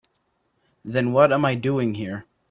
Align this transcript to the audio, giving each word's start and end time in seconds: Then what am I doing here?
Then 0.83 1.11
what 1.13 1.31
am 1.31 1.45
I 1.45 1.53
doing 1.53 1.93
here? 1.93 2.25